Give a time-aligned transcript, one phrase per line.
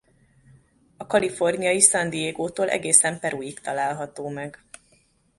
[0.97, 4.63] A kaliforniai San Diegótól egészen Peruig található meg.